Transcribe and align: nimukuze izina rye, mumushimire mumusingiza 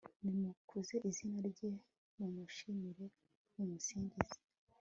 nimukuze 0.23 0.95
izina 1.09 1.39
rye, 1.49 1.71
mumushimire 2.17 3.05
mumusingiza 3.55 4.37